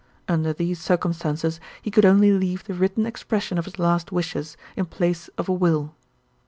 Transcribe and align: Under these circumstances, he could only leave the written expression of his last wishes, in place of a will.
Under 0.27 0.51
these 0.51 0.79
circumstances, 0.79 1.59
he 1.79 1.91
could 1.91 2.05
only 2.05 2.31
leave 2.31 2.63
the 2.63 2.73
written 2.73 3.05
expression 3.05 3.59
of 3.59 3.65
his 3.65 3.77
last 3.77 4.11
wishes, 4.11 4.57
in 4.75 4.87
place 4.87 5.27
of 5.37 5.47
a 5.47 5.53
will. 5.53 5.93